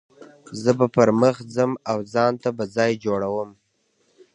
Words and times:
زه 0.61 0.71
به 0.77 0.87
پر 0.95 1.09
مخ 1.21 1.35
ځم 1.53 1.71
او 1.91 1.97
ځان 2.13 2.33
ته 2.43 2.49
به 2.57 2.63
ځای 2.75 2.91
جوړوم. 3.03 3.49